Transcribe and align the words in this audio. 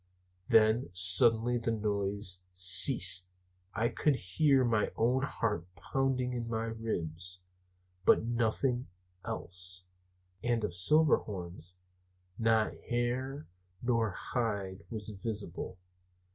Then 0.49 0.89
suddenly 0.93 1.59
the 1.59 1.69
noise 1.69 2.41
ceased. 2.51 3.29
I 3.75 3.89
could 3.89 4.15
hear 4.15 4.63
my 4.65 4.89
own 4.95 5.21
heart 5.21 5.67
pounding 5.75 6.33
at 6.33 6.47
my 6.47 6.63
ribs, 6.63 7.39
but 8.03 8.23
nothing 8.25 8.87
else. 9.23 9.83
And 10.41 10.63
of 10.63 10.71
Silverhorns 10.73 11.75
not 12.39 12.73
hair 12.89 13.45
nor 13.83 14.09
hide 14.09 14.79
was 14.89 15.09
visible. 15.09 15.77